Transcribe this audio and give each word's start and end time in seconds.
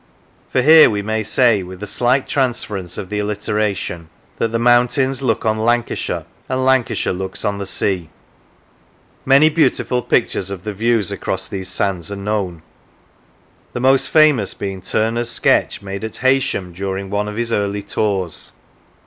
For 0.49 0.63
here 0.63 0.89
we 0.89 1.03
may 1.03 1.21
say, 1.21 1.61
with 1.61 1.83
a 1.83 1.85
slight 1.85 2.27
transference 2.27 2.97
of 2.97 3.09
the 3.09 3.19
alliteration, 3.19 4.09
that 4.37 4.47
the 4.47 4.57
mountains 4.57 5.21
look 5.21 5.45
on 5.45 5.57
Lan 5.59 5.83
cashire, 5.83 6.25
and 6.49 6.65
Lancashire 6.65 7.13
looks 7.13 7.45
on 7.45 7.59
the 7.59 7.67
sea. 7.67 8.09
Many 9.25 9.47
beautiful 9.47 10.01
pictures 10.01 10.49
of 10.49 10.63
the 10.63 10.73
views 10.73 11.11
across 11.11 11.47
these 11.47 11.69
sands 11.69 12.11
are 12.11 12.15
known, 12.15 12.63
the 13.73 13.79
most 13.79 14.09
famous 14.09 14.55
being 14.55 14.81
Turner's 14.81 15.29
sketch 15.29 15.83
made 15.83 16.03
at 16.03 16.17
Heysham 16.23 16.73
during 16.73 17.11
one 17.11 17.27
of 17.27 17.35
his 17.37 17.53
early 17.53 17.83
tours. 17.83 18.53